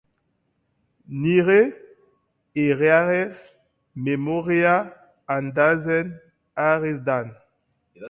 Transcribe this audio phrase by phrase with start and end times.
[1.25, 1.57] Nire
[2.63, 3.37] herriaren
[4.09, 4.75] memoria
[5.39, 6.15] aldatzen
[6.69, 7.21] ari da.